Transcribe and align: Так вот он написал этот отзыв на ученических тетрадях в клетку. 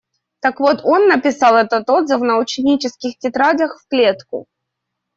Так 0.39 0.59
вот 0.59 0.81
он 0.83 1.07
написал 1.07 1.55
этот 1.55 1.87
отзыв 1.87 2.21
на 2.21 2.39
ученических 2.39 3.19
тетрадях 3.19 3.79
в 3.83 3.87
клетку. 3.87 4.47